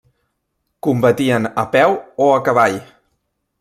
Combatien 0.87 1.53
a 1.63 1.65
peu 1.77 1.91
o 2.23 2.33
a 2.39 2.43
cavall. 2.47 2.79